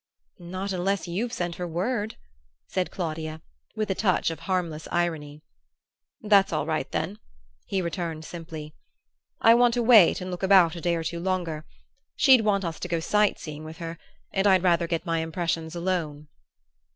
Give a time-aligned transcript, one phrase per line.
[0.39, 2.17] "Not unless you've sent her word,"
[2.65, 3.39] said Claudia,
[3.75, 5.43] with a touch of harmless irony.
[6.23, 7.19] "That's all right, then,"
[7.67, 8.73] he returned simply.
[9.41, 11.65] "I want to wait and look about a day or two longer.
[12.15, 13.99] She'd want us to go sight seeing with her;
[14.33, 16.29] and I'd rather get my impressions alone."